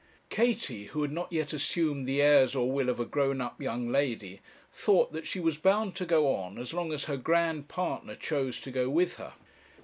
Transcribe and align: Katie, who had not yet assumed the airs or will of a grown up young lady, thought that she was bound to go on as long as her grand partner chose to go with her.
Katie, 0.31 0.85
who 0.85 1.03
had 1.03 1.11
not 1.11 1.31
yet 1.31 1.53
assumed 1.53 2.07
the 2.07 2.23
airs 2.23 2.55
or 2.55 2.71
will 2.71 2.89
of 2.89 2.99
a 2.99 3.05
grown 3.05 3.39
up 3.39 3.61
young 3.61 3.87
lady, 3.87 4.41
thought 4.73 5.13
that 5.13 5.27
she 5.27 5.39
was 5.39 5.57
bound 5.59 5.95
to 5.97 6.07
go 6.07 6.33
on 6.33 6.57
as 6.57 6.73
long 6.73 6.91
as 6.91 7.05
her 7.05 7.17
grand 7.17 7.67
partner 7.67 8.15
chose 8.15 8.59
to 8.61 8.71
go 8.71 8.89
with 8.89 9.17
her. 9.17 9.33